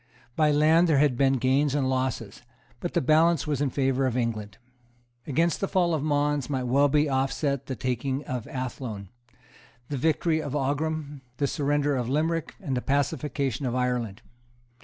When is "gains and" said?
1.33-1.87